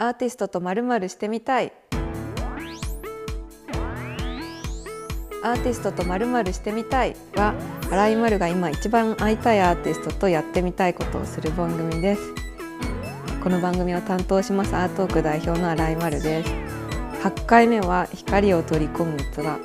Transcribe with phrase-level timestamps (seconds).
[0.00, 1.72] アーティストとまるまるしてみたい。
[5.42, 7.54] アーティストとまるまるしてみたいは
[7.90, 12.22] 新井丸が今一番会いたいアーティストとやってみたいことをする番組です。
[13.42, 16.52] この番組を担当しますアートーク代表の新井丸です。
[17.24, 19.60] 8回目は光を取り込む器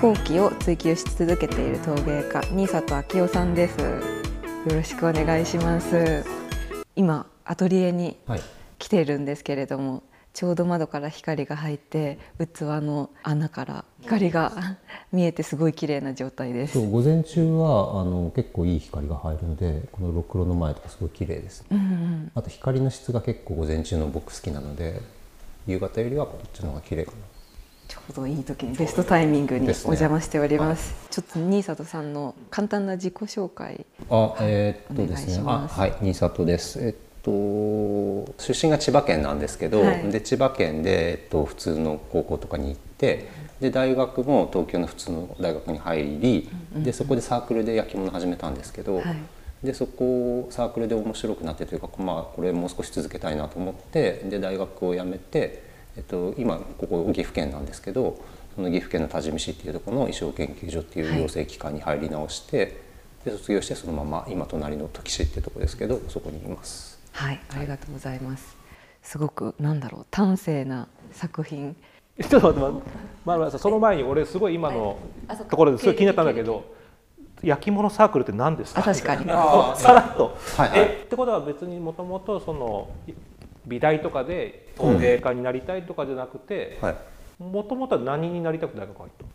[0.00, 3.80] 後期を追求し続けている陶芸家新里昭夫さんです。
[3.80, 3.88] よ
[4.72, 6.24] ろしくお願いします。
[6.94, 8.40] 今アトリエにはい、
[8.78, 10.02] 来ているんですけれども
[10.34, 14.76] ちょうど窓から光が入って器の穴から光が
[15.10, 16.78] 見えてすごい綺麗な状態です。
[16.78, 25.00] 午前中はあの結構いい光が入るのでこのろくろの前とかすごい綺麗です、うんうん、あと光の質が結構午前中の僕好きなので
[25.66, 27.16] 夕方よりはこっちの方が綺麗かな。
[27.88, 30.94] ちょうどいい時にベストタイミングにお邪魔しております。
[31.10, 33.86] ちょっと新里さんの簡単な自己紹介。
[34.10, 35.42] あえーっとですね。
[35.42, 35.78] お願いします。
[35.78, 36.84] あはい新里です。
[36.84, 36.94] えっ
[37.28, 40.10] と出身が千葉県なんですけど、はい。
[40.10, 43.28] で千葉県で、えっと、普通の高校とかに行って
[43.60, 49.04] で大学も東京の普通の大学に入り、でそこでサークルで焼き物始めたんですけど、はい。
[49.62, 50.04] でそこ
[50.42, 55.64] をサークルで面白くなってというか、まあ、これもう少し続けたいなと思ってで大学を辞めて、
[55.96, 58.22] えっと、今ここ岐阜県なんですけど
[58.54, 62.80] その岐阜県の多治見市っていうところの衣装研究所っていう養成機関に入り直して、
[63.24, 66.97] で卒業してそのまま今隣の土岐市っていうところですけどそこにいます。
[67.18, 68.56] はい、ありがとうございます。
[69.02, 71.74] すごくなんだろう端正な作品。
[72.16, 72.88] ちょっと待って
[73.24, 74.98] まあまあ、その前に俺すごい今の
[75.50, 75.84] ところです。
[75.84, 76.62] ごい気になったんだけど
[77.42, 78.82] 焼き物サークルって何ですか？
[78.82, 79.24] あ確かに。
[79.24, 80.78] さらっと、はいはい。
[80.78, 82.88] えってことは別にもともとその
[83.66, 86.96] 美大とかで陶芸家になりたいとかじゃなくてはい。
[87.42, 89.30] もともとは何になりたくて大学入ったの？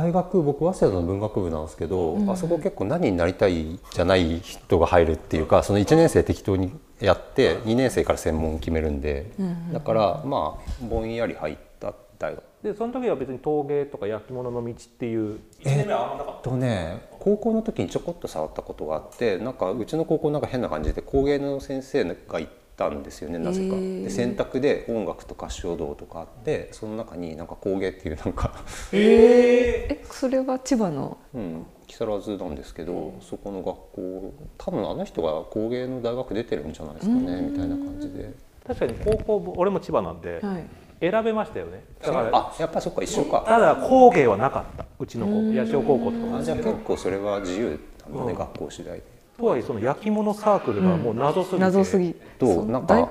[0.00, 9.26] 大学僕早稲田の文学部なんですけど、あそこ結構何になりたいじゃない人が入るっていうかその1年生適当にやって2年生から専門決めるんで、
[9.72, 15.40] だからまあぼんやり入った大学でその時は別に陶芸とか焼き物の道っていう。
[15.60, 23.76] 1年目はあんまなかっとね高校の時にちょこっと触ったことがあってなんかうちの高校なんか変な感じで工芸の先生が行ったんですよねなぜか。
[23.76, 31.18] で選択で音楽と合唱道とかあってその中になんか工芸っていうなんか、え、それは千葉の？
[31.34, 38.32] うん、木更津なんですけどそこの学校多分あの人が工芸の大学出てるんじゃないですかねみたいな感じで。
[38.66, 40.64] た確かに高校俺も千葉なんではい。
[41.00, 43.44] 選べましたよねだからあやっぱりそっか一緒か。
[43.46, 47.78] ただ工芸はなかったうちの高校八潮高校とかじゃあ結構それは自由
[48.08, 49.13] なんだね、うん学校次第で。
[49.36, 52.14] とはいえその焼き物サークルがもう謎すぎて、謎すぎ。
[52.38, 53.10] となんか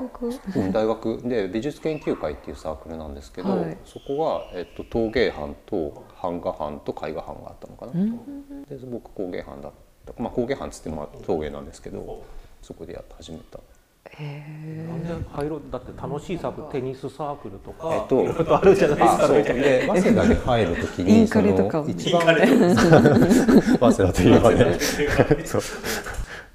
[0.72, 1.22] 大学？
[1.28, 3.78] で美術研究会っていうサークルなんですけど、はい。
[3.84, 7.92] そこは、えっと、陶芸班と版画班と絵画班があったのかな、
[8.70, 9.72] で僕工芸班だっ
[10.06, 12.24] た、まあ、工芸班っつってまあ陶芸なんですけど
[12.62, 13.60] そこでやって始めた。
[14.12, 14.86] へえ。
[14.88, 15.62] なんで入ろう？
[15.72, 19.28] だって楽しいサークルテニスサークルとか、えっといろいろとあるじゃないですか。
[19.30, 21.82] で早稲田に入る時イにンカレとか。
[21.82, 22.34] その一番早
[23.90, 24.78] 稲田といえばね。
[25.46, 25.62] そう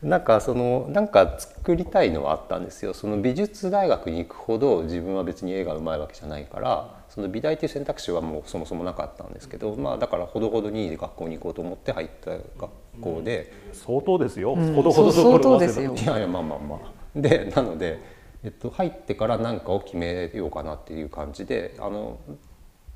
[0.02, 2.94] なんかそのなんか作りたいのはあったんですよ。
[2.94, 12.70] その美術大学に行くほど自分は別に絵がうまいわけじゃないからその美大っていう選択肢はもうそもそもなかったんですけどまあだからほどほどにいい学校に行こうと思って入った学
[13.00, 14.74] 校で、相当ですよ、うん。
[14.74, 15.94] ほどほど相当ですよ。
[15.94, 16.98] いやいやまあまあまあ。
[17.16, 17.98] でなので、
[18.44, 22.18] えっと、入ってから何かを決めようかなっていう感じであの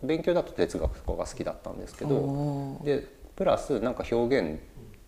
[0.03, 4.61] 勉強だと哲学とかが好きだったんですけどでプラスなんか表現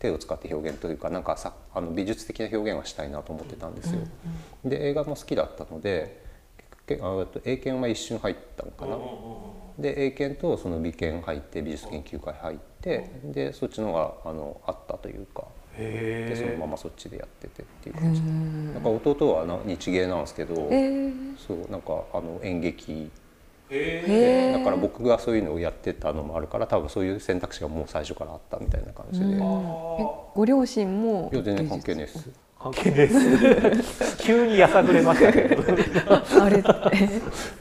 [0.05, 4.01] 手を使って表現というかなんかさあの美術的な表現はしたいなと思ってたんですよ。
[4.65, 6.23] で映画も好きだったので
[6.87, 8.99] けあと英検は一瞬入ったのかな。
[9.79, 15.45] で英検とその美検入って美術研究会入ってでそっちの方があのあったというか。
[15.77, 18.21] でそのままそっちでやっててっていう感じ。
[18.21, 20.77] なんか弟はな日芸なんですけど、え。
[21.35, 23.11] ー、そうなんかあの演劇
[23.71, 29.39] へだから僕がそういうのをやってたのもあるから多分そういう選択肢がもう最初からあったみたいな感じで、いえ
[30.35, 32.31] ご両親もや全然関係ないです。
[32.59, 34.17] 関係ないです。
[34.19, 35.63] 急にやさぐれましたけど。
[36.43, 36.63] あれ？
[36.63, 36.73] だ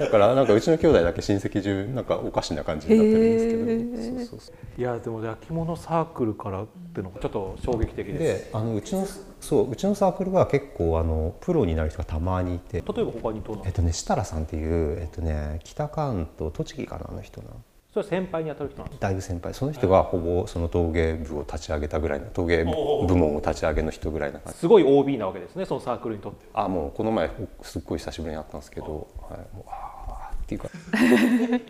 [0.09, 4.81] からなんかうちの兄弟だけ親戚中なんかおかしな感じになってるんですけど、そうそうそう。
[4.81, 8.45] いやでも焼き物サークルからっていうのがちょっと衝撃的です。
[8.45, 9.06] であのうちの
[9.44, 12.78] そううちのサークルは結構あのプロになる人がたまにいて。
[12.78, 13.68] 例えば他にどうなの？
[13.68, 17.48] えっとね設楽さんっていうえっとね北関東栃木かなあの人な
[17.94, 19.54] それは先輩に当たる人なんですかだいぶ先輩。
[19.54, 22.72] その人がほぼその陶芸部を立ち上げたぐらいの陶芸部
[23.16, 27.30] 門を立ち上げの人ぐらいな感じすごい OB なわけですねそのサークルにとってあもうこの前
[27.62, 30.69] すっごい久しぶりに会ったんですけど、はい、もうあーっていうか。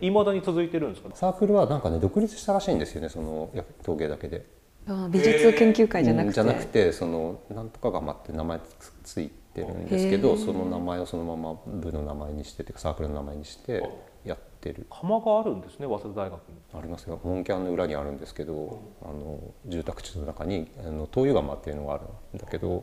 [0.00, 1.10] いまだに続いてるんですか？
[1.14, 4.46] サークルはなんかね独立したらしいんですよねそのや陶芸だけで。
[4.86, 13.88] あ美術研究会じゃなくて、うんじゃなくてそのなんとか釜って名前つついってるんですけどその名前をそのまま部の名前にしててかサークルの名前にして
[14.24, 14.86] やってる。
[14.90, 16.54] 窯があるんですね早稲田大学に。
[16.74, 17.20] ありますよ。
[17.22, 22.04] モンキャンの裏にあるんですけどあの住宅地の中にあの灯油窯っていうのがある
[22.36, 22.82] んだけど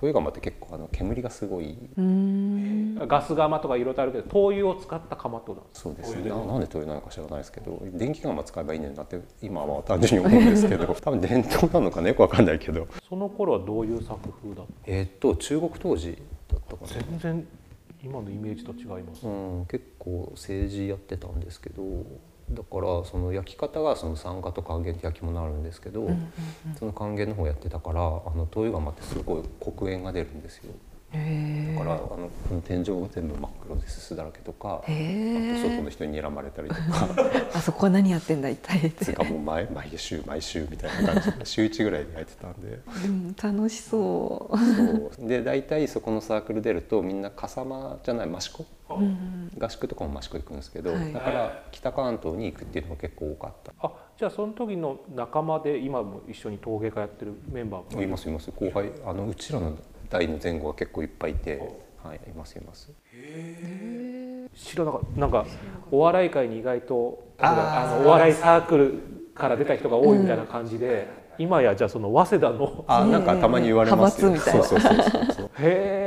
[0.00, 1.76] 灯油窯って結構あの煙がすごい。
[3.08, 6.28] ガス窯とかいろいろあるけど灯油を使った窯ってことそうですね。
[6.30, 12.86] ななんで灯油なのか知らないですけど電気窯使えばいいねんだって今は単純に思うんですけど 多分伝統なのかねよくわかんないけど。
[13.08, 14.72] その頃はどういう作風だった？
[14.86, 16.16] えーっと中国当時
[16.48, 16.88] だったかな。
[16.88, 17.46] 全然
[18.04, 19.30] 今のイメージと違います、う
[19.62, 21.82] ん、結構政治やってたんですけど
[22.50, 26.08] だからその焼き方がその酸化と還元って焼き物あるんですけど、
[26.78, 28.04] その還元の方やってたからあ
[28.36, 30.72] の灯油窯ってすごい黒煙が出るんですよ。
[31.12, 32.30] へだからあの
[32.66, 36.80] 天井が全部真っ黒ですすだらけとかあとえ外の人に睨まれたりとか。
[37.54, 38.88] あそこは何やってんだ一体。
[38.88, 42.80] ってかもう毎毎週毎週みたいな感じで 週1ぐらいでやってたんで。
[43.06, 44.58] うん楽しそう。
[44.58, 45.28] そう。
[45.28, 51.12] で大体そこのサークル出るとみんな笠間じゃない益子うん合宿とかも益子行くんですけど、はい。
[51.12, 53.72] だから北関東に行くっていうのが結構多かった。
[53.80, 58.50] あじゃあその時の仲間で今も一緒に陶芸家やってるメンバーもいますいます。
[58.50, 59.76] 後輩あのうちらの
[60.08, 61.60] 代の前後が結構いっぱいいて、
[62.02, 62.90] はい、いますいます。
[64.54, 65.46] 知らなかったなんか
[65.90, 68.94] お笑い界に意外とあのお笑いサークル
[69.34, 71.06] から出た人が多いみたいな感じで、
[71.38, 74.30] 今やじゃあその早稲田のあなんかたまに言われますよ。
[74.30, 75.50] 派閥みそうそうそうそうそう。
[75.62, 75.97] へえ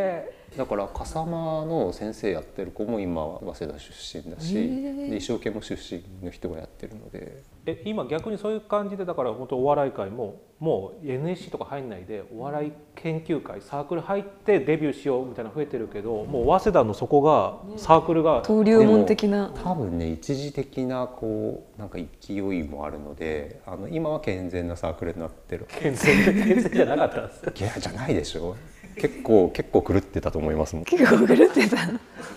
[0.58, 5.10] だから笠間の先生やってる子も今は早稲田出身だし、へー。
[5.10, 7.44] で一生懸命出身の人がやってるので。
[7.66, 19.54] え今逆にそういう感じでだから本当お笑い界ももう NSC とか入んないでお笑い研究会サークル入ってデビューしようみたいなの増えてるけどもう早稲田のそこがサークルが登竜門的な。
[19.64, 25.68] 多分ね一時的なこうなんか勢いもあるのであの今は健全なサークルになってる。
[25.70, 28.56] 健全で健全じゃなかったんですいやじゃないでしょ
[28.96, 30.86] 結構結構狂ってたと思いますもん。
[30.86, 31.78] 結構狂ってた。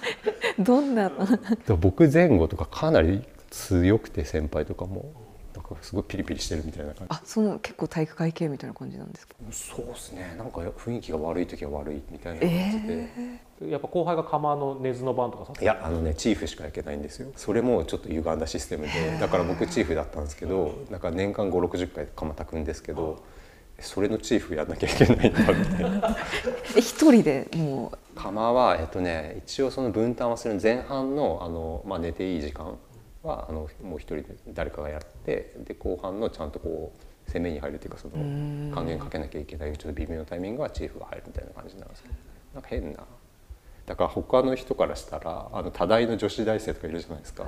[0.59, 1.09] どんな？
[1.67, 5.13] でも僕前後とかかなり強くて先輩とかも
[5.55, 7.15] なんかすごいピリピリしてるみたいな感じ。
[7.17, 9.35] あその結構体育会系みたいな感じなんですか？
[9.51, 10.35] そうですね。
[10.39, 12.49] なんか雰囲気が悪い時は悪いみたいな感
[13.61, 15.53] じで、やっぱ後輩が釜の根津の番とかさ。
[15.61, 17.31] いやあのねチーフしか行けないんですよ。
[17.37, 18.91] それもちょっと歪んだシステムで
[19.21, 23.23] だから僕チーフだったんですけどなんか年間560回釜炊くんですけど
[23.79, 26.17] それのチーフやんなきゃいけないんだみたいな
[26.77, 27.49] 一人で。
[27.57, 32.79] もう釜はえっとね一応その分担はする前半のあの、まあ、寝ていい時間
[33.23, 36.93] はあのもう一人で誰かがやってで後半のちゃんとこ
[37.27, 38.15] う攻めに入るっていうかその
[38.75, 42.15] 還元かけなきゃいけないちょっと微妙なタイミングはチーフが入るみたいな感じなんですけど
[42.55, 43.01] なんか変な。
[43.87, 47.45] だから他の人からしたらあの多大の女子大生とかいるじゃないですか。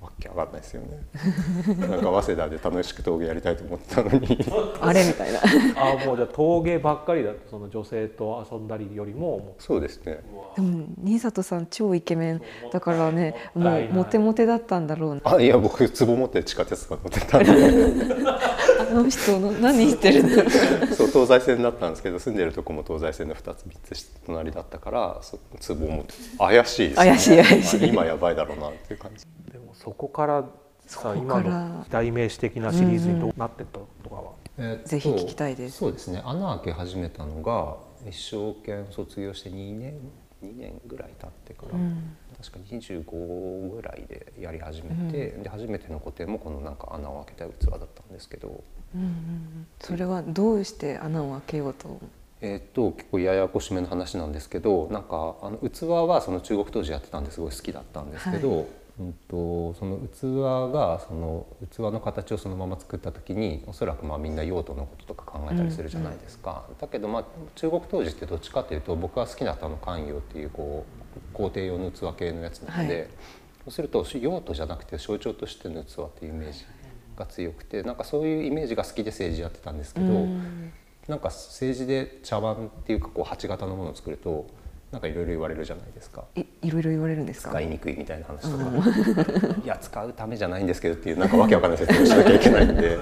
[0.00, 1.00] わけわかんないですよね。
[1.88, 4.38] なんか早稲田で楽しく陶芸やりたいと思ってたのに。
[4.80, 5.40] あれみたいな。
[5.76, 10.20] あもうじゃあ陶芸ばっかりだとその女性と遊んだりよりももそうですね。
[10.56, 12.42] でも新里さん超イケメン
[12.72, 15.20] だからねもうモテモテだったんだろうな。
[15.24, 18.28] あいや僕壺持って地下鉄とか乗ってたんで。
[18.78, 20.50] あの人の何してるんだろう
[20.94, 25.38] そう東西線だったんですけど住んでるとこも東西線の2つ3つ隣だったからそ
[25.74, 26.04] 壺も
[26.38, 27.06] 怪しいですね。
[27.06, 27.88] 怪しい怪しい。
[27.88, 29.24] 今やばいだろうなっていう感じ
[29.88, 30.44] そこから
[30.86, 31.68] さ今から。
[31.68, 34.32] の代名詞的なシリーズにどうなってったとかは、
[34.84, 35.78] ぜひ聞きたいです。
[35.78, 36.20] そうですね。
[36.24, 39.94] 穴開け始めたのが一生懸卒業して2年
[40.44, 42.16] 2年ぐらい経ってから、うん。
[42.36, 48.62] 確か25ぐらいでやり始めて、で初めての個展もこのなんか穴を開けた器だったんですけど。
[48.94, 49.66] うんうんうん。
[49.80, 51.98] それはどうして穴を開けようと？
[52.40, 58.68] えーっと結構ややこしめの話なんですけどなんかあの器はその中国当時やってたんですごい好きだったんですけど、
[59.00, 67.24] うん、とその器がその器の形をそのまま作った時におそらくまあみんな用途のこととか考えたりするじゃないですか、だけどまあ
[67.54, 70.84] 中国当時ってどっちかっていうと僕が好きなったの官用っていうこ
[71.16, 73.08] う工程用の器系のやつなので、はい。
[73.64, 76.64] そうすると用途じゃなくて象徴としての器っていうイメージ
[77.16, 80.06] が強くてなんかそういうイメージが好きで政治やってたんですけど。
[80.06, 80.72] うん。
[81.08, 84.46] なんか政治で茶碗っていうかこう鉢型のものを作ると
[84.92, 86.24] なんかいろいろ言われるじゃないですか。
[86.34, 87.50] いいろいろ言われるんですか？
[87.50, 92.98] 使いにくいみたいな話とか、 いや使うためじゃないんですけどっていうなんかわけわかんない説明をしなきゃいけないんで。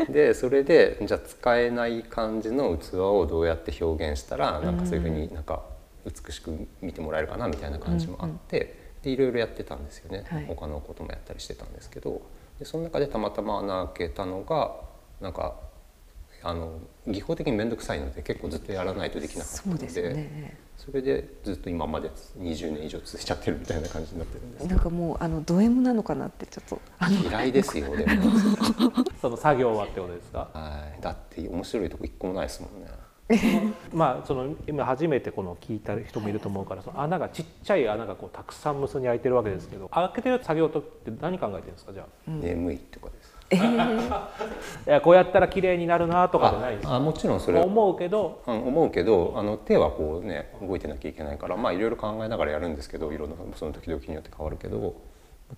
[0.08, 5.62] でそれでじゃあ使えない感じの器をどうやって表現したらなんかそういうふうになんか
[6.06, 10.44] 美しく見てもらえるかなみたいな感じもあって、でいろいろやってたんですよね、はい。
[10.46, 12.22] 他のこともやったりしてたんですけど。
[12.58, 14.74] でその中でたまたま穴開けたのが
[15.20, 15.54] なんか
[16.42, 19.78] あの技法的に面倒くさいので結構ずっとやらないとできなかったので。
[19.78, 24.66] そうですよねそれでずっと今まで20年以上続いちゃってるみたいな感じになってるんです。
[24.66, 26.80] なんかもうあのド M なのかなってちょっと。
[27.28, 28.22] 嫌いですよでも。
[29.20, 30.48] その作業はってことですか？
[30.54, 31.02] はい。
[31.02, 32.88] だって面白いとこ一個もないですもんね。
[33.92, 42.30] まあその今初めてこの聞いた人もいると思うからその穴がちっちゃい穴がこうたくさん無数に開いてるわけですけど開けてる作業とって何考えてるんですかじゃあ？
[42.30, 46.50] 眠いとかですいやこうやったら綺麗になるなとか。
[46.50, 47.60] じゃないですああもちろんそれ。
[47.60, 48.42] 思うけど。
[48.46, 54.94] うん思うけどあの手はこうね動いてなきゃいけないからまあいろいろ考えながらやるんですけどいろんなその時々によって変わるけど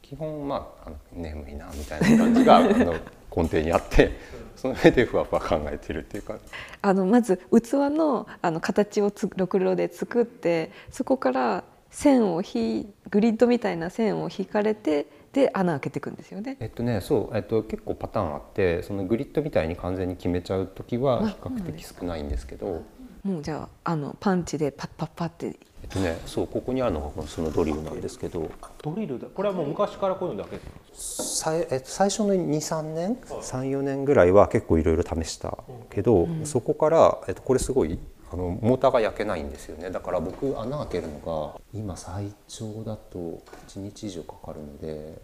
[0.00, 2.94] 基本まああの眠いなみたいな感じが あの
[3.34, 4.12] 根底にあって
[4.56, 6.38] その上でふわふわ考えてるっていうか。
[6.80, 16.57] あのまず器のあの形をつろくろで作ってそこから線を引グリッドみたいな線を引かれてで穴開けていくんですよね。
[16.61, 22.83] えっとねそう、えっと、結構パターンあってそのグリッドみたいに完全に決めちゃう時は比較的少ないんですけど、
[23.23, 25.57] もうじゃああのパンチでパッパッパって。
[25.83, 28.51] えっとねそうここにあるのがこのそのドリルなんですけど。
[28.83, 29.27] ドリルだ。
[29.27, 30.61] これはもう昔からこういうのだけ
[30.93, 35.59] さいえっと最初の23年？34年ぐらいは結構いろいろ試した
[35.91, 37.99] けど、そこから、えっと、これすごい
[38.33, 39.91] あのモーターが焼けないんですよね。
[39.91, 45.19] だから僕穴開けるのが今最長だと1日以上かかるので。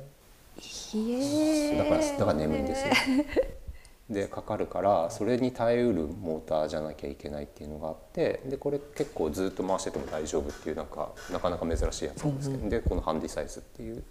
[0.58, 2.94] だからだから眠いんですよ。
[4.10, 14.02] でかかるからそれに耐えうるモーターじゃなきゃいけないっていうのがあってでこれ結構ずっと回してても大丈夫っていうなんかなかなか珍しいやつなんですけど、でこのハンディサイズっていう。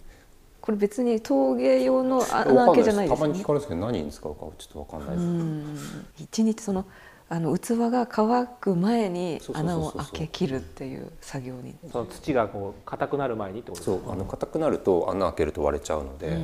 [0.60, 3.46] これ別に陶芸用のわ穴開けじゃないですよねたまに聞。
[3.46, 6.84] かれるんですけど何に使うかちょっとわかんないです、一日その
[7.30, 11.76] あの器が乾く前に穴を開け切るっていう作業に。
[11.92, 16.38] その土がこう硬くなる前にってことですかそうあの硬くなると穴開けると割れちゃうので、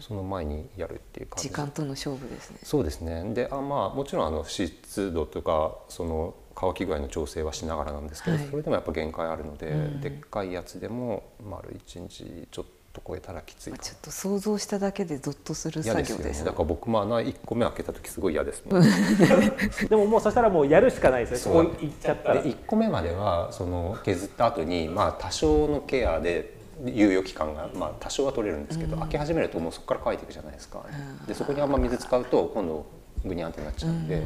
[0.00, 1.48] その前にやるっていう感じ。
[1.48, 2.58] 時間との勝負ですね。
[2.62, 3.32] そうですね。
[3.32, 8.46] であまあもちろんあの湿度とかその乾き具合の調整はしながらなんですけど、はい。
[8.46, 12.64] それでもやっぱ限界あるので、でっかいやつでも丸1日ちょっ
[12.96, 16.50] と超えたらきついかちょっと想像しただけでゾッとする嫌作業ですですよね。
[16.50, 18.82] だから僕も穴1個目開けた時すごい嫌ですもん。
[19.88, 22.42] でももうそしたらもうやるしかないですね行っちゃったら。
[22.42, 30.84] で1個目まではその削った後にまあ多少のケアで猶予期間がまあ多少は取れるんですけど、開け始めるともうそこから乾いていくじゃないですか、
[31.26, 32.86] でそこにあんま水使うと今度
[33.24, 34.22] グニャンってなっちゃうんで、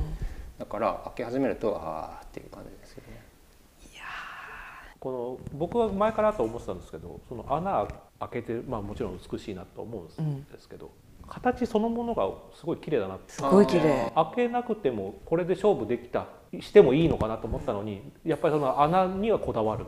[0.59, 3.10] だから開け始めるとああっていう感じですよね
[5.01, 7.89] この僕は前からと思ってたんですけどその穴
[8.21, 10.91] 開けてまあもちろん美しいなと思うんですけど、
[11.27, 14.13] 形そのものがすごい綺麗だなすごい綺麗。
[14.15, 16.27] 開けなくてもこれで勝負できた
[16.61, 19.87] してもいいのかなと思ったのにやっぱりその穴にはこだわる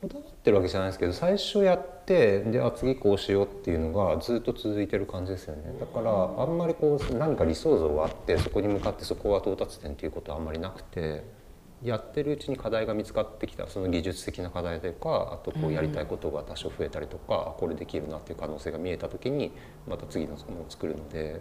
[0.00, 5.62] こだわってるわけじゃないですけど最初やってであ次こうしようっていうのがずっと続いてる感じですよね。
[5.78, 11.24] だからあんまりこう何か理想像があってそこに向かってそこは到達点っていうことはあんまりなくて
[11.82, 19.52] やってるうちに課題が見つかってきたその技術的な課題とかあとこうやりたいことが多少増えたりとか、これできるなっていう可能性が見えた時に
[19.88, 21.40] また次のものを作るので、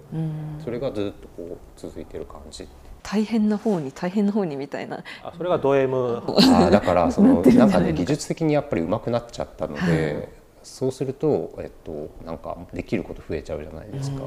[0.63, 2.67] それがずっとこう続いてる感じ。
[3.03, 5.03] 大変な方に大変な方にみたいな。
[5.23, 10.29] あそれがド M あー だからそのなんかね技術的にやっぱり上手くなっちゃったので、
[10.63, 14.21] そうするとえっとなんかできること増えちゃうじゃないですか。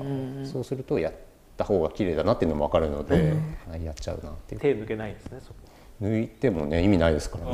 [0.44, 1.12] そうするとやっ
[1.56, 3.34] た方が綺麗だなっていうのも分かるので、
[3.70, 4.60] はいやっちゃうなっていう。
[4.60, 5.54] 手抜けないんですねそこ
[6.02, 7.52] 抜いてもね意味ないですからね。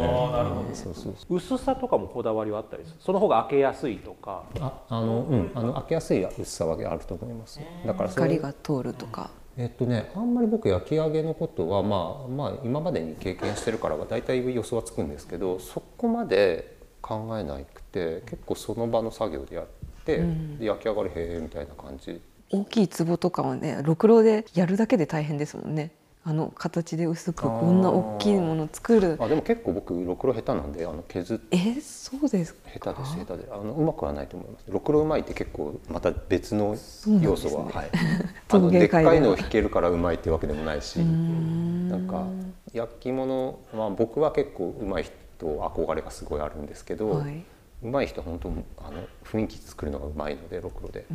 [0.72, 2.96] そうそうそう薄さとかもこだわりはあったりする？
[2.98, 7.60] その方が開けやすいとかああのうんあの開けやすい薄さはあると思います。
[7.86, 9.30] だから光が通るとか。
[9.60, 19.66] えっとね、あんまり僕焼き上げのことは、まあ、まあ今までに経験してるからは大体予想はつくんですけどそこまで考えなくて結構その場の作業でやっ
[20.04, 20.22] て、
[20.60, 25.90] で焼き上がるへえみたいな感じ大きい壺とかはね、ろくろでやるだけで大変ですもんね。
[26.28, 29.16] あの形で薄くこんな大きいものを作る。
[29.18, 32.92] あでも結構僕ろくろ下手なんであの削っえ、そうですか？
[32.92, 33.48] 下手です下手で。
[33.50, 34.64] あのうまくはないと思います。
[34.68, 36.76] ろくろうまいって結構また別の
[37.22, 37.90] 要素は、はい、
[38.50, 42.26] あの陶でっかいのを弾けるからうまいっていうわけでもないしなんか
[42.74, 45.14] 焼き物は僕は結構うまい人
[45.46, 47.42] 憧れがすごいあるんですけど、はい。
[47.82, 48.48] うまい人は本当
[48.84, 51.06] あの雰囲気作るのがうまいのでろくろで、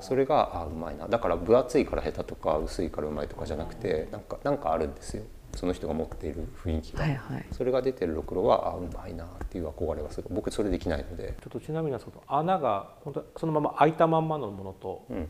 [0.00, 1.08] それがあうまいな。
[1.08, 5.24] だから分厚いから下手とか薄いからうまいとかじゃなくてなんかなんかあるんですよ。
[5.56, 7.46] その人が持っている雰囲気が、はいはい。
[7.52, 15.28] それが出てるろくろはあうまいなっていう憧れがする僕それできないので、ちょっとちなみになんですけど穴が本当そのまま開いたまんまのものと、うん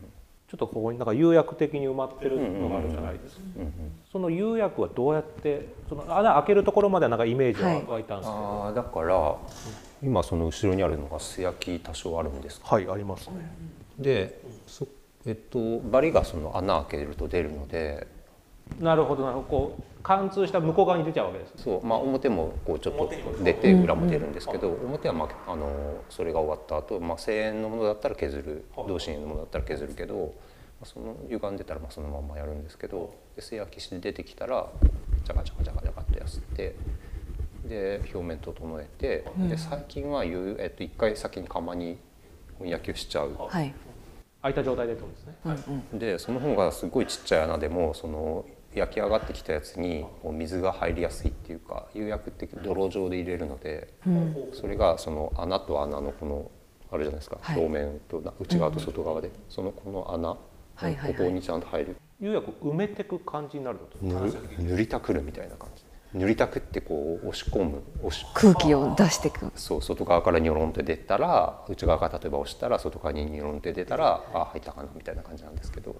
[0.49, 3.71] ちょっとここになんか釉薬的に埋まってるのがあるじゃないですか、うんうん、
[4.11, 9.35] その釉薬はどうやってその穴開けるところまではなんかイメージは湧いたんですけどあーだから
[10.01, 13.35] 今その後ろにあるのが素焼き多少あるんですはい、ありますね。
[13.99, 14.87] でそ
[15.27, 18.07] えっとバリがその穴開けると出るので
[18.79, 19.47] なるほどなるほど。
[19.47, 21.85] こう貫通した向こう側に出ちゃうわけですそう。
[21.85, 23.09] まあ表もこうちょっと
[23.43, 30.21] 出て裏も出るんですけど、表はまああのそれが終わった後、まあ1000円のものだったら削る同心円のものだったら削るけど、ま
[30.83, 34.69] あその歪んでたらまあそのままやるんですけどで素焼きして出てきたら
[35.25, 36.75] ちチャカチャカチャカチャカってやって
[37.67, 41.99] で表面整えて、で最近はゆえっと、一回先に釜に
[42.63, 43.73] 焼きをしちゃう、はい。
[44.41, 44.55] 開い。
[44.55, 45.99] た状態でってことですね、うんうん。
[45.99, 53.93] でその方がすごいちっちゃい穴でもその焼き上がってきたやつにこう水が入りやすいっていうか釉薬って泥状で入れるので、
[54.53, 56.51] それがその穴と穴のこの
[56.91, 57.59] あるじゃないですか、はい。
[57.59, 61.15] 表面とな内側と外側で、そのこの穴、はいはいはい。
[61.15, 61.95] ここにちゃんと入る。
[62.21, 64.61] 釉薬埋めてく感じになるってことですか？
[64.61, 65.83] 塗りたくるみたいな感じ。
[66.11, 69.51] 塗りたくってこう押し込む押し空気を出していく。
[69.55, 75.91] そう外側からニョロンって出たら内側から例えば押したら外側にニョロンって出たらあ入ったかなみたいな感じなんですけど。
[75.91, 75.97] だ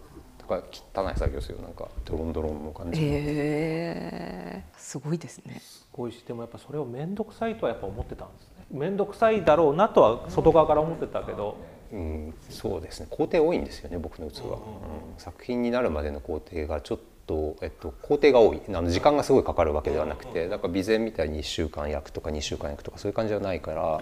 [0.49, 1.87] から汚い作業ですよなんか。
[2.03, 5.61] ドロンドロンの感じ、えー、すごいですね。
[5.61, 8.65] すごいしでもやっぱそれを面倒くさいとはやっぱ思ってたんですね。
[8.71, 11.55] 面倒くさいだろうなとは外側から思ってたけど。
[11.91, 13.07] うん、そうですね。
[13.09, 14.41] 工程多いんですよね僕の器。
[14.41, 14.59] は、うん
[15.17, 17.03] 作品になるまでの工程がちょっと、
[17.61, 18.61] えっと、工程が多い。
[18.67, 24.01] あの時間がすごいかかるわけではなくてだから備前みたいに1週間焼くとか2週間焼くとかそういう感じじゃないから、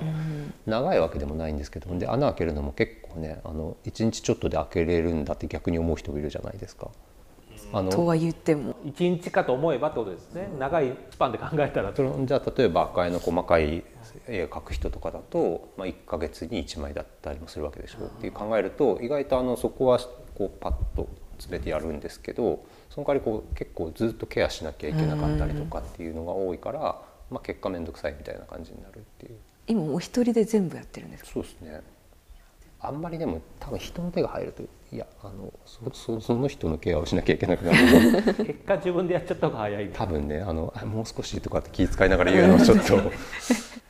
[0.66, 6.90] 長いわけでもないんですけどで穴開けるのも結構ねあの1日ちょっとで開けれるんだって逆に思う人もいるじゃないですか。
[7.74, 8.76] あのとは言っても。
[8.86, 10.50] 一日かと思えばってことですね。
[10.58, 11.92] 長いスパンで考えたら。
[11.94, 13.84] そのじゃあ例えば赤絵の細かい
[14.28, 18.08] 絵を描く人とかだと、まあ、1ヶ月に1枚だったりもするわけでしょう。
[18.08, 20.00] っていう考えると意外とあのそこは
[20.38, 26.80] こうパッと詰めてやるんですけどその代わりこう結構ずっとケアしなきゃいけなかったりとかっていうのが多いから、
[27.30, 29.36] まあ、結果面倒くさいみたいな感じになるっていう
[29.68, 31.30] 今お一人で全部やってるんですか？
[31.34, 31.82] そうですね。
[32.80, 34.62] あんまりでも多分人の手が入ると
[34.94, 39.90] いやあのそそその人のケアをしなきゃいけなくなる 結果自分でやっちゃった方が早い。
[39.92, 43.12] 多分ねあのあもう少しとかって気遣いながら言うのはちょっと。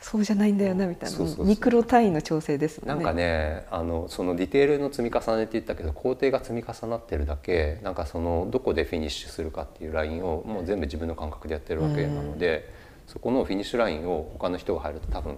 [0.09, 1.17] そうじゃないんだよなみたいな。
[1.43, 2.93] ミクロ単位の調整ですもね。
[2.93, 12.71] なんんかねあのそのディテールの積み重ねって言ったけど工程が積み重なってるだけなんかそのどこでフィニッシュするかっていうラインをもう全部自分の感覚でやってるわけなので、
[13.05, 15.35] そこのフィニッシュラインを他の人が入ると多分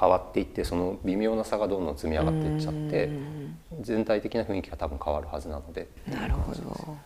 [0.00, 3.08] 変わっていってその微妙な差がどんどん積み上がっていっちゃって
[3.82, 5.88] 全体的な雰囲気が多分変わるはずなので。
[6.06, 6.60] なるほど。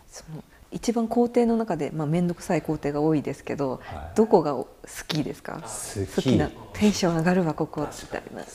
[0.06, 4.16] その一番工程の中でまあ面倒くさい工程が多いですけど、はい。
[4.16, 4.68] どこが好
[5.06, 5.62] きですか？
[5.62, 6.36] 好き。
[6.36, 8.48] なテンション上がるわここみたいな好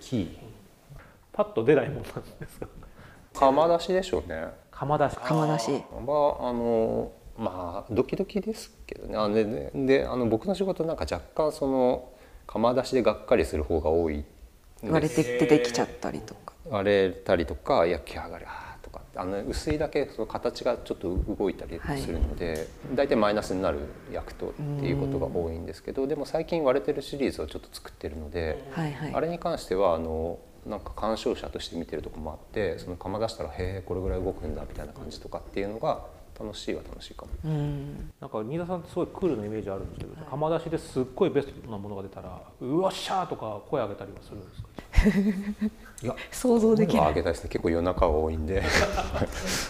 [0.00, 0.38] き。
[1.32, 2.12] パッと出ないもんなんで
[2.48, 2.66] すか？
[3.34, 4.48] 釜出しでしょうね。
[4.70, 5.16] 釜出し。
[5.22, 5.72] 釜出し。
[5.72, 9.16] はあのまあドキドキですけどね。
[9.16, 12.12] あででであの僕の仕事なんか若干その
[12.48, 14.24] 釜出しでがっかりする方が多い
[14.88, 16.50] 割れて出てきちゃったりとか。
[16.68, 23.80] 割れたりとか焼き上がりあーとかあの薄いだけその形がちょっと動いたりするので、大体マイナスになる
[24.12, 29.14] 焼くとっていうことが多いんですけどでも最近割れてるシリーズをちょっと作ってるので、はいはい。
[29.14, 36.04] あれに関してはあのなんか鑑賞者として見てるとこもあってその釜出したら「へえこれぐらい動くんだ」みたいな感じとかっていうのが
[36.42, 37.30] 楽しいは楽しいかも。
[37.44, 38.10] うん。
[38.20, 45.66] なんか新田さんってすごいクールなイメージあるんですけど釜出しですっごいベストなものが出たら「うわっしゃー!」とか声上げたりはするんですか？
[46.02, 47.08] い や想像できない。
[47.08, 48.62] 上げたいですね結構夜中は多いんで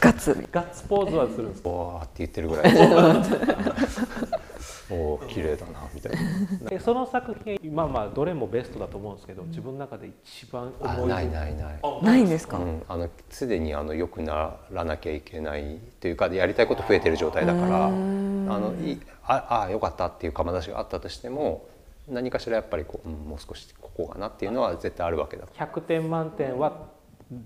[0.01, 1.63] ガッツガッツポーズはするんです。
[1.63, 2.73] かわーって言ってるぐらい
[4.91, 6.19] おー綺麗だなみたいな。
[6.73, 11.13] えその作品まあまあどれもベストだと思うんですけど自分の中で一番思い。
[11.13, 11.81] あないないない。
[12.03, 21.67] ないんですか、うん、あのすでにあの良くならなきゃいけないというかやりたいこと増えてる状態だからあのいああよかったっていう釜出しがあったとしても
[22.09, 26.89] 何かしらやっぱりこう、うん、もう少しここかなっていうのは絶対あるわけだ100点満点は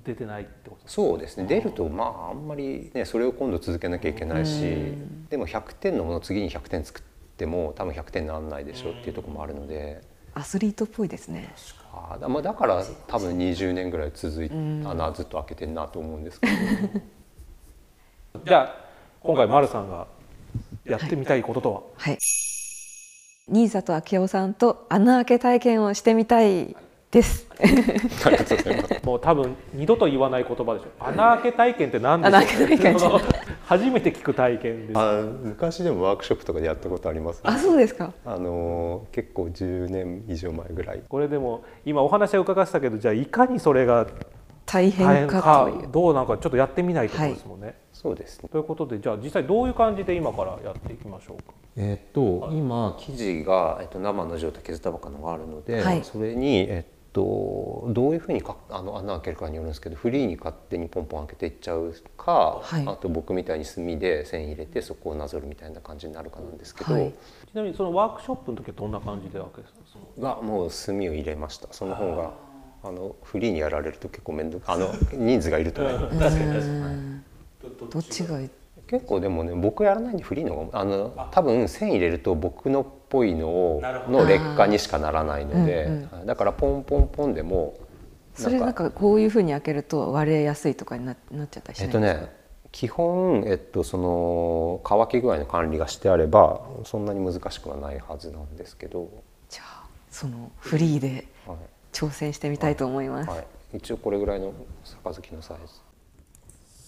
[0.04, 1.02] 出てないってことですか？
[1.02, 1.44] そうですね。
[1.44, 4.94] 出るとまああんまりねそれを今度続けなきゃいけないし
[5.28, 7.13] でも100点のものを次に100点作って
[7.46, 10.00] も多分100点にならないでしょっていうところもあるので。
[10.34, 11.52] アスリートっぽいですね。
[11.92, 12.28] あーだ。
[12.28, 16.52] まあだから多分20年ぐらい続い穴ずっと開けてんなと思うんですけど。
[18.44, 18.74] じゃあ
[19.20, 20.06] 今回丸さんが
[20.84, 22.18] やってみたいこととは、はい。
[22.20, 26.74] 新里明夫さんと穴開け体験をしてみたい
[27.10, 27.46] です。
[28.24, 29.00] ありがとうございます。
[29.06, 30.86] もう多分二度と言わない言葉でしょ。
[30.98, 32.36] 穴開け体験って何でしょう？
[32.36, 32.96] 穴開け体験
[33.66, 34.98] 初めて聞く体験です。
[34.98, 38.12] あ昔でもワークショップとかでやったことあります、あそうですか。
[38.24, 41.02] あのー結構10年以上前ぐらい。
[41.08, 44.06] これでも今お話は伺ってたけどじゃあいかにそれが
[44.66, 45.88] 大大変変かかという。
[45.90, 48.48] どうなんかちょっとやってみないところですもんね、そうですね。
[48.50, 51.54] ということでじゃあ実際どういう感じで今からやっていきましょうか？
[51.76, 56.04] えっと今生地が、えっと、生の状態削ったばっかのがあるので、はい。
[56.04, 62.86] それにえっとどういうふうにかあの穴開けるかによるんですけどフリーに勝手にポンポン開けていっちゃうか、はい。
[62.86, 67.12] あと僕みたいに墨で線入れてそこをなぞるみたいな感じになるかなんですけど、はい。
[67.12, 69.74] ちなみにそのワークショップの時はどんな感じで開けです
[70.20, 70.36] か？
[70.36, 71.68] がもう墨を入れました。
[71.70, 72.32] その方が
[72.82, 77.14] あのフリーにやられると結構面倒あの人数がいるとね確かに確かに。
[77.90, 78.50] どっちがいい？
[78.86, 87.78] 結構でもね僕やらないんでフリーのあの多分線入れると僕のっぽいのをの劣化にしかならないので、うんはいだからポンポンポンでも
[88.34, 92.44] それなんかこういうふうに開けると割れやすいとかにななっちゃったりしえっとないんですか、ね
[92.74, 99.08] 基本、えっと、その乾き具合の管理がしてあればそんなに難しくはないはずなんですけど、
[99.48, 101.56] じゃあそのフリーではい。
[101.94, 104.52] 挑戦してみたいと思います、はい、一応これぐらいの
[105.04, 105.74] 杯のサイズ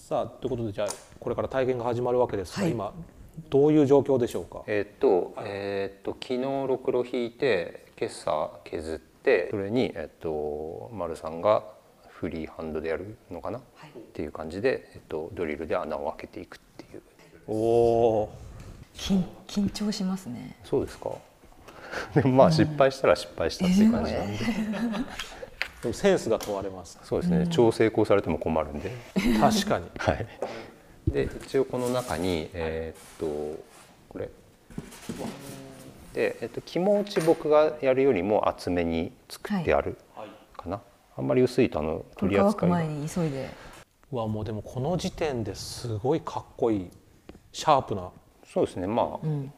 [0.08, 0.88] さあということでじゃあ
[1.18, 2.70] これから体験が始まるわけですが、はい。
[2.70, 2.94] 今
[3.50, 4.62] どういう状況でしょうか？
[4.68, 11.64] えっと,、えっと昨日ろくろ引いて今朝削ってそれに、えっと、丸さんが
[12.06, 13.62] フリーハンドでやるのかな、っ
[14.12, 17.02] ていう感じで、えっと、ドリルで穴を開けていくっていう。
[17.48, 18.32] おお
[18.94, 20.56] 緊緊張しますね。
[20.62, 21.10] そうですか？
[22.14, 24.38] でもまあ失敗したら失敗したっていう感じなんで、
[25.86, 26.98] でもセンスが問われます。
[27.04, 28.90] そうですね超成功されても困るんで。
[29.40, 29.86] 確かに。
[29.98, 30.26] はい。
[31.08, 33.62] で一応この中にえーっと
[34.08, 34.28] これ
[36.12, 39.96] でえっと気持ち僕がやるよりも厚めに作ってある
[40.56, 40.80] かな。
[41.16, 43.48] あんまり薄いとあの取り扱いが前に急いで
[44.12, 46.90] うわもうでもこの時点ですごいかっこいい
[47.52, 48.10] シャープな。
[48.44, 49.52] そうですねまあ、うん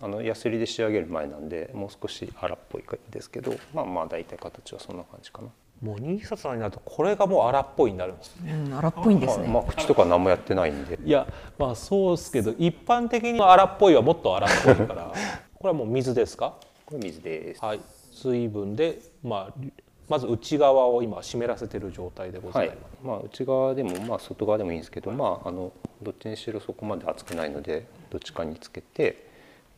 [0.00, 5.48] あのヤスリで仕上げる前なんでもう少し荒っぽいですけどまあまあ大体形はそんな感じかな。
[5.82, 8.36] もう新里さんになるとこれがもう荒っぽいになるんです。
[8.42, 10.98] うん荒っぽいんですね、まあ、まあ口とか何もやってないんで。
[11.04, 11.26] いや
[11.58, 15.12] まあそうですけど一般的に荒っぽいはもっと荒っぽいから。
[15.54, 16.54] これはもう水ですか？
[16.86, 17.64] これ水です。
[17.64, 17.80] はい。
[18.12, 19.54] 水分で、まあ、
[20.08, 29.25] まず内側を今湿らせてる状態でござはいいます、、まあ内側でもまあ外側でもいいんですけど、まああのどっちにしろそこまで熱くないのでどっちかにつけて、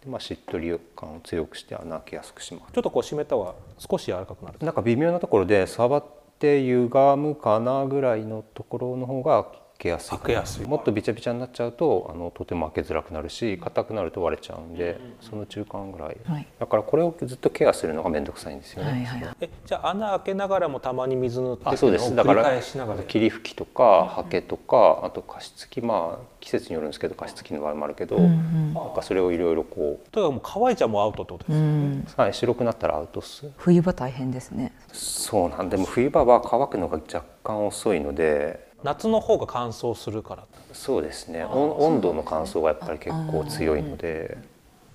[0.02, 2.72] でまあしっとり感を強くして穴開けやすくします。
[2.72, 6.04] ちょっとこう湿った方が少し柔らかくなるなんか微妙なところで触っ
[6.38, 10.10] て歪むかなぐらいのところの方が開けやすい。
[10.10, 10.66] 開けやすい。
[10.66, 16.16] もっとびちゃびちゃになっちゃうとあのとても開けづらくなるし硬くなると割れちゃうんで、その中間ぐらい。
[16.24, 16.46] はい。
[16.58, 18.90] だからこれをずっとケアするのが面倒くさいんですよね。
[18.90, 19.36] はいはいはい。
[19.40, 22.14] えじゃあ穴開けながらもたまに水塗ってあそうです。
[22.14, 23.02] だか繰りら返しながら。
[23.02, 32.06] 霧吹きとかハケとかあと加湿器まあ季節によるんですけど加湿器の場合もあるけど、うんなんかそれをいろいろことにかくもう乾いちゃもうアウトってことです、うん。
[32.06, 33.50] う、はい、白くなったらアウトっす。
[33.56, 34.72] 冬場大変ですね。
[34.92, 40.44] そうなんでも冬場は乾くのが若干遅いので夏の方が乾燥するから。
[40.72, 41.44] そうですね。
[41.44, 44.38] 温温度の乾燥がやっぱり結構強いので、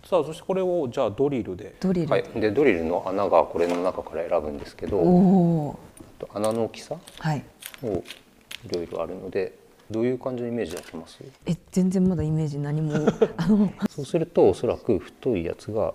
[0.06, 1.76] さあそしてこれをじゃあドリルで。
[1.80, 5.02] ドリル、はい、でドリルの穴がこれの中から選ぶんですけどお
[5.70, 5.80] お
[6.34, 7.44] 穴の大きさはい。
[7.84, 7.88] を
[8.66, 9.54] いろいろあるので
[9.92, 11.20] どういう感じのイメージでやってます？
[11.46, 12.94] え全然まだイメージ何も。
[13.38, 13.70] あの。
[13.90, 15.94] そうするとおそらく太いやつが、まあ、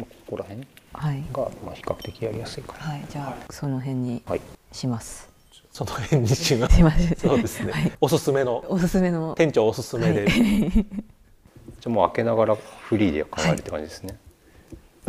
[0.00, 1.24] ここら辺はい。
[1.32, 2.78] が、まあ、比較的やりやすいかな。
[2.80, 3.04] はい。
[3.08, 4.40] じゃあその辺にはい、
[4.72, 5.28] します
[5.74, 6.78] その辺にします
[7.16, 7.92] そうですね、はい。
[8.00, 8.64] おすすめの。
[8.68, 9.34] おすすめの。
[9.36, 10.84] 店長おすすめで、 じゃ
[11.86, 14.16] あもう開けながらフリーで考えるって感じですね。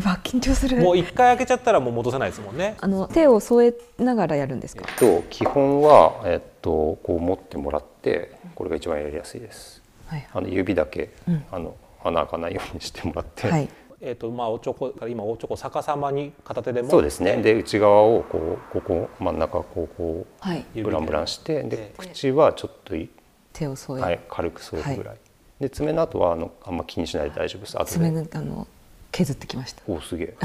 [0.03, 0.77] うわ緊張する。
[0.77, 2.77] もう一回開けちゃったらもう戻せないですもんね。
[2.81, 4.85] あの手を添えながらやるんですか？
[4.87, 9.83] えっと基本はえっとこう持ってもらってこれが一番やりやすいです。
[10.07, 10.27] はい。
[10.33, 11.45] あの指だけ、うん。
[11.51, 13.69] あの穴開かないようにしてもらって、はい
[14.01, 17.37] えっ、とまあおちょこ今おちょこ逆さまに片手でもそうですね。
[17.37, 23.09] で内側をこうここ真ん中こうこはいうブランブランしてでで口はちょっとい
[23.53, 25.17] 手を添え、はい軽く添えるぐらい。
[25.59, 27.77] で爪の後はあのあんま気にしないで大丈夫です。
[27.79, 28.21] 後爪で。
[28.21, 28.67] のあの
[29.15, 30.35] 削ってきましたおすげえ。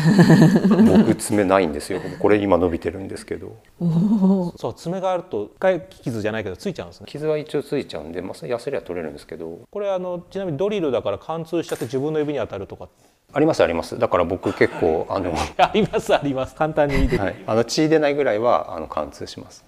[0.69, 2.01] 僕爪ないんですよ。
[2.21, 3.57] これ今伸びてるんですけど。
[4.57, 12.89] そう爪があると一回傷じゃないけどついちゃうんですね傷は一応ついちゃうんで、まあ、それヤスリは取れるんですけどこれあのちなみにドリルだから貫通しちゃって自分の指に当たるとか
[13.33, 13.99] ありますあります。
[13.99, 16.55] だから僕結構あの、は ありますあります。
[16.55, 19.65] 簡単にできる、い、あの血出ないぐらいはあの貫通します。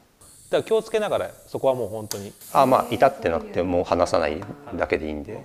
[0.50, 2.32] だから気をつけながらそこはもう本当に。
[2.52, 4.40] あまあ痛ってなってもう離さない
[4.74, 5.42] だけでいいんで、はい、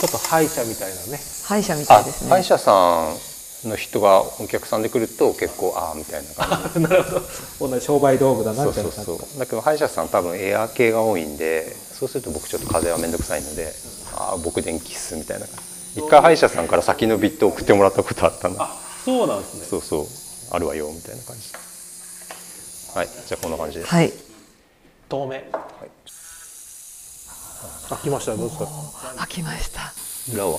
[0.00, 1.20] ちょっと歯医者みたいなね。
[1.44, 2.30] 歯医者みたあいですね。
[2.30, 2.72] 歯医者さ
[3.12, 3.31] ん
[3.68, 6.80] の人がお客さんで来ると結構ああみたいな感じ。
[6.82, 7.20] なるほ
[7.60, 7.68] ど。
[7.68, 9.38] 同じ商売道具だなそうみたいなそうそう。
[9.38, 13.72] だけど歯医者さん多分エアー系が多いんでそうすると僕ちょっと風邪は面倒くさいので
[14.16, 15.46] ああ僕電気っすみたいな。
[15.46, 15.56] 感
[15.94, 18.56] じ一回歯医者さんから先のビットを送ってもらったことあったの
[19.04, 19.66] そうなんですね。
[19.68, 20.06] そうそう。
[20.50, 21.42] あるわよみたいな感じ。
[22.94, 23.08] はい。
[23.28, 24.12] じゃあこんな感じです、はい。
[25.08, 25.40] 透明。
[27.90, 28.34] あ来ました。
[28.36, 28.68] どうですか？
[29.18, 29.92] 開きました。
[30.32, 30.58] 裏は？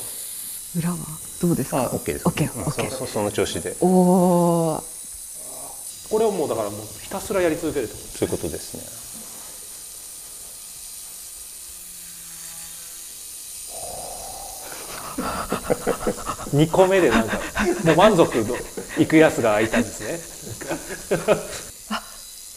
[0.77, 0.97] 裏は？
[1.43, 1.84] どうですか？
[1.84, 3.75] あ OK です OK うん OK そそ その調子で。
[3.82, 4.84] おお
[6.10, 8.84] これをもうだからもうひたすらやり続けるってこそういうことですね。
[16.53, 17.38] と2個目でなんか
[17.86, 18.56] もう満足の
[18.99, 20.19] いくやつがいたんですね。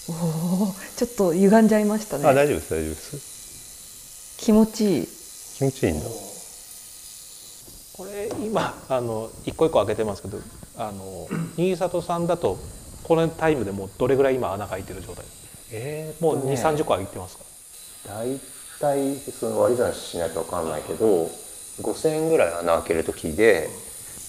[0.08, 2.26] おちょっと歪んじゃいましたね。
[2.28, 4.34] あ大丈夫です大丈夫です。
[4.38, 5.08] 気持ちいい。
[5.58, 6.06] 気持ちいいんだ
[7.96, 10.38] これ今あの一個一個開けてますけど
[10.76, 12.58] あの新里さんだと
[13.04, 15.24] このタイムでもうどれぐらい今穴が開いてる状態？
[15.72, 17.44] えもう2 3 0個開いてますか？
[18.08, 18.38] 大
[18.80, 21.24] 体その割り算しないと分かんないけど
[21.80, 23.68] 5,000円ぐらい穴開ける時で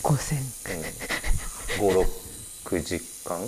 [0.04, 0.36] 5000
[1.80, 3.40] 56時間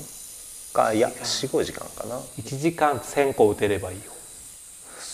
[0.74, 2.20] かいや45時間かな。
[2.38, 4.12] 1時間1,000個打てればいいよ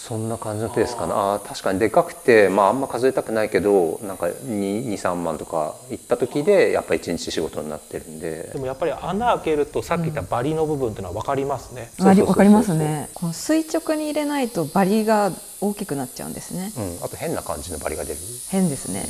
[0.07, 1.33] そんな感じのペースかな。
[1.33, 8.51] あー確かにでかくて、まあ、あんま数えたくないけどなんか23万とか行った時でやっぱ1日仕事になってるんで。
[8.53, 12.29] でもやっぱり穴開けるとさっき言ったバリの部分っていうのは分かりますね、そうそうそうそう。
[12.29, 13.09] わかりますね。
[13.15, 16.71] この垂直に入れないとバリが大きくなっちゃうんですね。
[16.77, 18.19] うん、あと変な感じのバリが出る。
[18.49, 19.05] 変ですね。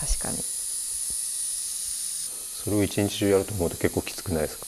[0.00, 0.36] 確かに
[2.62, 4.66] それを一日中やると思うと結構きつくないですか？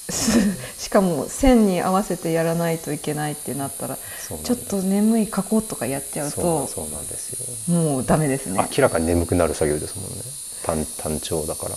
[0.78, 7.31] しかも線に合わせてやらないといけないってなったらちょっと眠い書こうとかやっちゃうとそうなんです
[7.70, 7.74] よ。
[7.74, 8.59] もうダメですね。
[8.76, 10.16] 明らかに眠くなる作業ですもんね。
[10.64, 11.76] 単単調だから。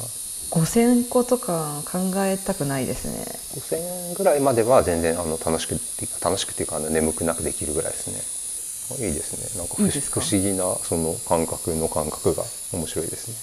[0.52, 3.26] 5,000個とか考えたくないですね。
[3.56, 8.22] 5000円ぐらいまでは全然あの楽しくっていうか楽しくっていうかあの眠くなくできるぐらいですね。
[8.92, 9.58] あいいですね。
[9.58, 10.22] なんか不いいですか？
[10.22, 13.36] 不思議なその感覚の感覚が面白いですね。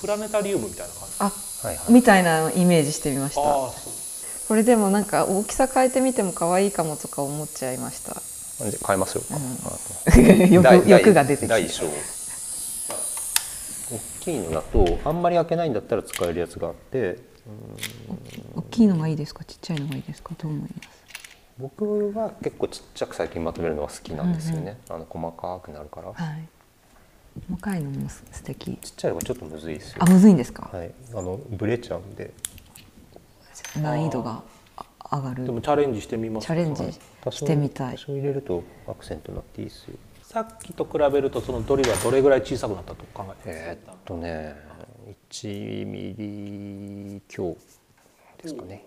[0.00, 1.92] プラネタリウムみたいな感じあはいはい。
[1.92, 3.40] みたいなイメージしてみました。
[3.40, 8.22] これでもなんか大きさ変えてみても可愛いかもとか思っちゃいました。
[8.86, 9.22] 変えますよ。
[9.22, 9.36] か、
[10.50, 11.68] 欲大欲が出てきて大
[14.20, 17.18] きいのだとあんまり開けないんだったら使えるやつがあって
[18.56, 19.44] 大きいのがいいですか？
[19.44, 20.34] ちっちゃいのがいいですか？
[20.38, 20.88] どう思います？
[21.58, 26.48] 僕は結構ちっちゃく最近まとめるのが好きなんですよね、あの細かくなるから、はい
[27.48, 28.76] 細かいのも素敵。
[28.76, 29.96] ちっちゃいのがちょっとむずいですよ。
[30.00, 30.90] あむずいんですか、はい。
[31.14, 32.32] あのブレちゃうんで。
[33.80, 34.42] 難易度が
[34.76, 35.44] あ上がる。
[35.44, 37.94] でもチャレンジしてみますチャレンジしてみたい。
[37.94, 39.96] 多少入れるとアクセントになっていいですよ。
[40.22, 44.56] さっきと比べるとそのドリルはどれぐらい小さくなったと考えてえーっとね
[45.30, 47.56] 1ミリ強
[48.42, 48.84] ですかね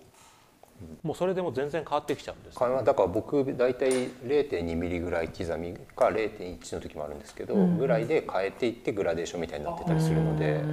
[1.03, 10.63] もうそれでも全然変わってきちゃうんです会話だから僕大体0.2ミリぐらい刻みか0.1の時もあるんですけど、ぐらいで変えていってグラデーションみたいになってたりするので、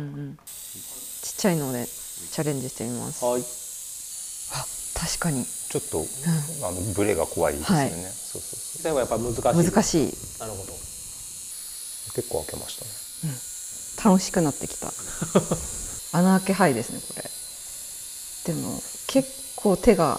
[1.22, 3.24] ちっちゃいのでチャレンジしてみます。
[3.24, 3.42] はい。
[4.52, 4.64] あ
[5.00, 5.44] 確かに。
[5.44, 6.04] ちょっと、
[6.66, 7.90] あのブレが怖いですよね、はい。
[7.92, 9.42] そうそうそ線はやっぱ難しい。
[9.42, 10.40] 難しい。
[10.40, 10.72] なるほど。
[10.72, 10.76] う
[12.14, 12.90] 結構開けましたね。
[14.04, 14.92] 楽しくなってきた。
[16.16, 18.54] 穴開けハイですねこれ。
[18.54, 20.18] でも結構手が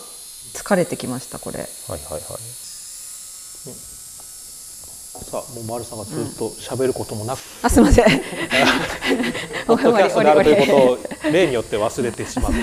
[0.54, 1.60] 疲れてきましたこれ。
[1.60, 2.21] はいはいはい。
[5.19, 8.06] さあもう丸さんがずっと喋ることもなく、あすいません。
[9.67, 12.58] ポッドキャストであるということを例によって忘れてしまって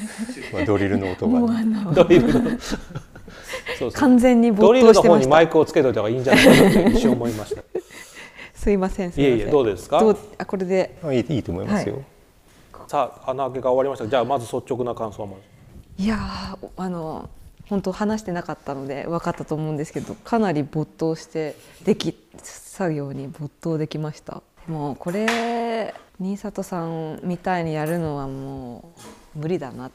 [0.52, 2.50] まあ、ドリルの音が、ね、のドリルの。
[2.60, 2.80] そう
[3.78, 3.92] そう。
[3.92, 5.26] 完全に没ドリルの方頭してました。
[5.26, 7.62] にマイクをつけといた方がいいんじゃないかなと一瞬思いました。
[8.54, 9.38] すいませんすいません。
[9.38, 10.00] いえいえどうですか？
[10.00, 10.96] どうあこれで。
[11.04, 12.04] あいいいいと思いますよ、はい。
[12.88, 14.06] さあ穴開けが終わりました。
[14.08, 15.51] じゃあまず率直な感想はまず
[15.98, 17.28] いやーあの
[17.68, 24.42] 本当話してなかったので分かったと思うんですけどかなり没頭してでき作業に没頭できました。
[24.66, 28.92] もうこれ新里さんみたいにやるのはも
[29.34, 29.90] う無理だな。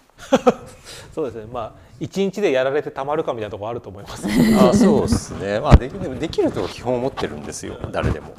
[1.14, 1.46] そうですね。
[1.52, 4.28] まあ一日でやられてたまるかみたいなところあると思います。
[4.60, 7.78] あそうですね、まあ、できでもできるとは基本思ってるんですよ。
[7.92, 8.34] 誰でも。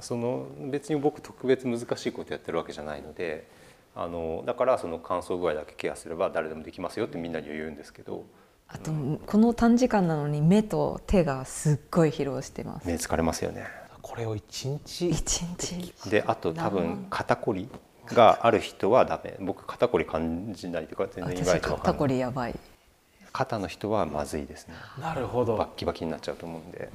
[0.00, 3.46] その別に僕特別難しいことやってるわけじゃないので
[3.94, 8.24] あのだからその乾燥具合だけケアすれば誰でもできますよってみんなには言うんですけど。
[8.72, 8.92] あと
[9.26, 12.86] この短時間なのに目と手がすっごい疲労してます。
[12.86, 13.66] 目疲れますよね。
[14.00, 15.10] これを一日？
[15.10, 16.08] 一日。
[16.08, 17.68] であと多分肩こり
[18.06, 19.36] がある人はダメ。
[19.40, 22.14] 僕肩こり感じないというか全然意私外と肩こんない。
[22.14, 22.54] りやばい。
[23.32, 24.74] 肩の人はまずいですね。
[25.00, 25.56] なるほど。
[25.56, 26.90] バッキバキになっちゃうと思うんで。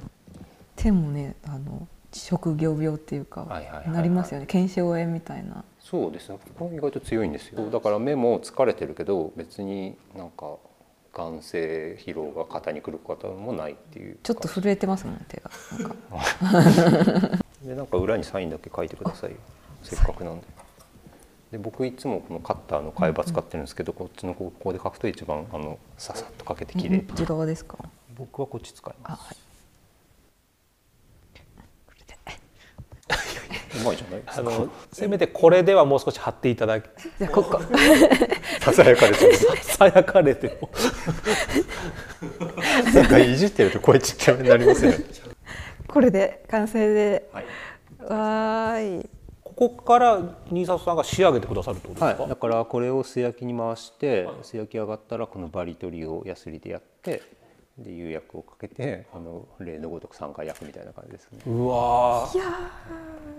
[0.76, 3.90] 手もねあの職業病っていうかはいはいはいはい。
[3.90, 4.46] なりますよね。
[4.46, 6.38] 腱鞘炎みたいなそうですね。
[6.42, 7.70] ここは意外と強いんですよ。
[7.70, 10.56] だから目も疲れてるけど別になんか
[11.14, 14.18] 眼性疲労が肩にくる方もないっていう。
[14.20, 15.50] ちょっと震えてますもん手が。
[15.78, 15.90] なん
[17.30, 17.38] か。
[17.62, 19.36] でなんか裏にサインだけ書いてくださいよ。
[19.84, 20.46] せっかくなんで。
[21.52, 27.78] で僕いつもこのカッターの替え刃使ってるんですけど、こっちのここで書くと一番あのささっと書けて綺麗こっち側ですか？
[28.16, 29.36] 僕はこっち使いまあはい
[31.86, 34.20] これですうまいじゃない？
[34.22, 36.84] ですかあのせめてこれではもう少し貼っていただき
[37.18, 37.60] じゃあここ。
[38.60, 39.36] ささやかれてる。
[39.36, 40.70] さやかれても
[42.94, 44.98] なんかいじってると声ちっちゃめになりますよね
[45.86, 47.44] これで完成で、はい。
[48.00, 49.10] わーい。
[49.42, 57.22] ここから新里さんが仕上げてくださるってことですか、はい、だからこれを素焼きに回して素焼き上がったらこのバリ取りをヤスリでやって
[57.78, 62.36] で釉薬をかけてあの例のごとく3回焼くみたいな感じですね、うわー。
[62.36, 62.44] いや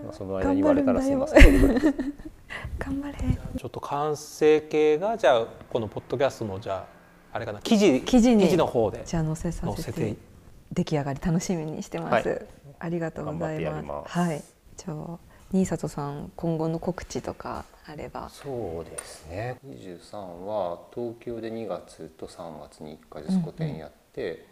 [0.03, 1.55] まあ、その間に言われたらすいません。
[1.55, 1.93] ー
[2.77, 3.17] 頑張れ。
[3.57, 6.85] ちょっと完成形がじゃあこのポッドキャストのじゃ
[7.33, 9.81] ああれかな記事記事にの方でじゃあ載せさせて。
[9.81, 10.37] 載せて。
[10.71, 12.45] 出来上がり楽しみにしてます、はい。
[12.79, 14.11] ありがとうございます。
[14.11, 14.43] はい。
[14.75, 15.17] じゃあ
[15.51, 18.29] 新里さん今後の告知とかあれば。
[18.29, 19.57] そうですね。
[19.65, 24.45] 23は東京で2月と3月に1回ずつ個展やって、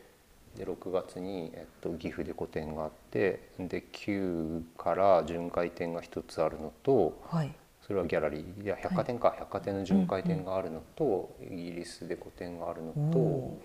[0.58, 7.52] で6月に、えっと、岐阜で個展があってで9から巡回展が1つあるのとはい。
[7.86, 13.62] それはギャラリーいや百貨店か、百貨店の巡回展があるのと、イギリスで個展があるのとお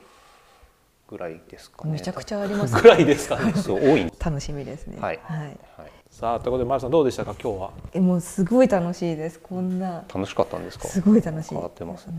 [1.08, 1.92] ぐらいですかね。
[1.92, 3.54] めちゃくちゃあります ぐらいですかね。
[3.54, 4.98] そう多い楽しみですね。
[5.00, 5.20] はい。
[5.22, 5.56] はい、はい、
[6.10, 7.70] さあということで丸さんどうでしたか今日は？
[7.94, 9.40] えもうすごい楽しいです。
[9.40, 10.04] こんな。
[10.12, 10.86] 楽しかったんですか？
[10.88, 11.54] すごい楽しい。
[11.54, 12.14] 変わってますね、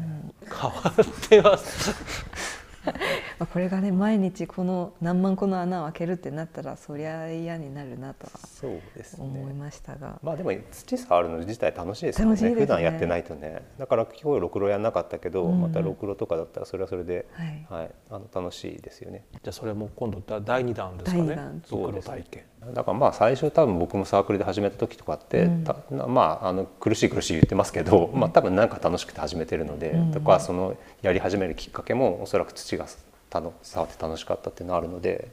[0.50, 1.90] 変わってます。
[1.90, 2.61] まあ
[3.54, 9.24] これがね毎日この何万個の穴を開けるってなったらそりゃ嫌になるなとはそうですね。
[9.26, 12.42] 思いましたが、まあでも土触るの自体楽しいですよね。
[12.42, 12.50] ね。
[12.52, 13.62] 普段やってないとね。
[13.78, 15.62] だから今日ろくろやんなかったけど、うん。
[15.62, 17.26] またろくろとかだったらそれはそれで、
[17.68, 17.92] はい。
[18.10, 19.26] あの楽しいですよね。
[19.32, 21.28] じゃあそれも今度第2弾ですかね。
[21.28, 21.64] 第二弾。
[21.70, 22.44] ドクロ体験
[22.74, 25.64] だからまあ最初多分僕もサークルで始めた時とかって、うん。
[25.64, 25.76] た
[26.08, 30.12] まああの苦しい苦しい言ってますけど、まあ多分なんか楽しくて始めてるので、うん。
[30.12, 32.86] とかそのやり始めるきっかけもおそらく土が
[33.32, 35.30] たの触って楽しかったっていうのはあるので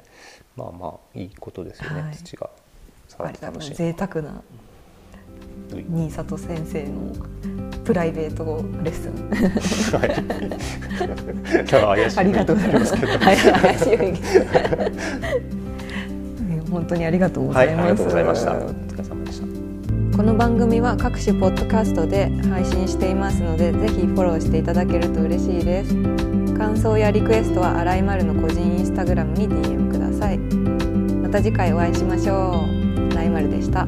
[0.56, 2.14] まあまあいいことですよね、はい。
[2.14, 2.48] 土が
[3.08, 4.36] 触って楽しい贅沢なは
[5.78, 5.84] い。
[5.88, 7.12] 新里先生の
[7.84, 8.44] プライベート
[8.82, 9.28] レッスン。
[9.98, 10.08] はい。
[11.68, 12.96] 怪しいありがとうございます。
[12.96, 15.58] はい、怪しい雰囲気。
[15.62, 15.67] ね
[16.70, 17.84] 本当にありがとうござはいい、ます。
[17.84, 18.52] ありがとうございました。
[18.52, 20.16] お疲れ様でした。
[20.16, 25.94] この番組は各種ポッドキャストで配信していますので、ぜひフォローしていただけると嬉しいです。
[26.56, 30.38] 感想やリクエストは新井丸の個人インスタグラムに DM ください。
[30.38, 33.12] また次回お会いしましょう。
[33.12, 33.86] 新井丸でした。